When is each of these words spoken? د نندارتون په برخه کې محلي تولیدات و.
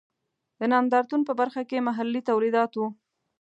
د 0.59 0.61
نندارتون 0.71 1.21
په 1.27 1.33
برخه 1.39 1.61
کې 1.69 1.85
محلي 1.87 2.21
تولیدات 2.29 2.71
و. 2.75 2.81